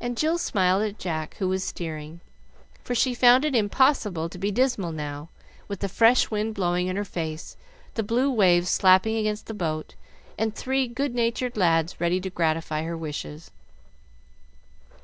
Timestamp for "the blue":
7.94-8.30